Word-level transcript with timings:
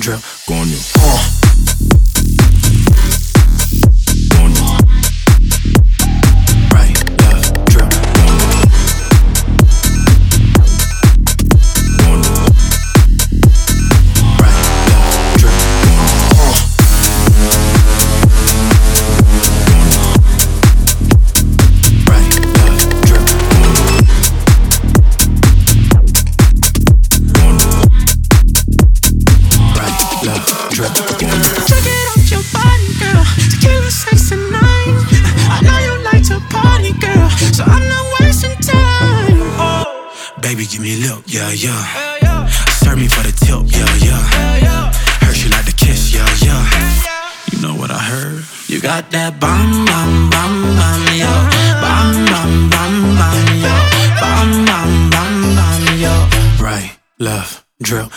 drip, 0.00 0.20
drip. 30.80 30.94
Check 31.68 31.84
it 31.84 32.06
out 32.08 32.24
your 32.30 32.44
body, 32.52 32.88
girl. 33.00 33.24
Tequila, 33.52 33.90
sex, 33.90 34.32
and 34.32 34.44
nine. 34.50 34.96
I 35.52 35.60
know 35.64 35.78
you 35.84 35.94
like 36.04 36.24
to 36.32 36.40
party, 36.48 36.92
girl. 36.96 37.28
So 37.52 37.64
I'm 37.64 37.84
not 37.88 38.04
wasting 38.20 38.56
time. 38.64 39.40
Oh. 39.60 39.84
Baby, 40.40 40.66
give 40.66 40.80
me 40.80 40.96
a 40.96 41.08
look, 41.08 41.24
yeah, 41.26 41.50
yeah. 41.52 42.46
Serve 42.80 42.98
me 42.98 43.08
for 43.08 43.22
the 43.22 43.32
tip, 43.32 43.60
yeah, 43.68 43.92
yeah. 44.00 44.92
Heard 45.20 45.36
she 45.36 45.48
like 45.50 45.66
to 45.66 45.74
kiss, 45.74 46.14
yeah, 46.14 46.26
yeah. 46.40 46.64
You 47.52 47.60
know 47.60 47.74
what 47.74 47.90
I 47.90 47.98
heard? 47.98 48.44
You 48.68 48.80
got 48.80 49.10
that 49.10 49.38
bomb, 49.38 49.84
bomb, 49.84 50.30
bomb, 50.30 50.56
bomb, 50.78 51.04
yo. 51.12 51.30
Bomb, 51.84 52.24
bomb, 52.32 52.70
bomb, 52.72 52.96
bomb, 53.20 53.48
yo. 53.60 53.74
Bomb, 54.22 54.64
bomb, 54.64 55.10
bomb, 55.12 55.36
bomb, 55.56 55.86
yo. 56.00 56.14
Right, 56.64 56.96
left, 57.18 57.64
drip, 57.82 58.10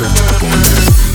Left, 0.00 0.14
drip, 0.14 0.38
coño. 0.38 1.07